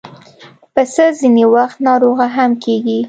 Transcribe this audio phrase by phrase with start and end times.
[0.73, 2.99] پسه ځینې وخت ناروغه هم کېږي.